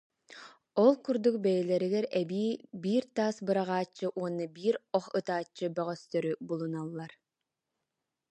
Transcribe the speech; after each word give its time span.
Ол 0.83 0.93
курдук 1.05 1.35
бэйэлэригэр 1.43 2.05
эбии 2.21 2.51
биир 2.83 3.03
таас 3.15 3.37
быраҕааччы 3.45 4.07
уонна 4.19 4.45
биир 4.55 4.75
ох 4.97 5.05
ытааччы 5.19 5.65
бөҕөстөрү 5.75 6.33
булуналлар 6.47 7.11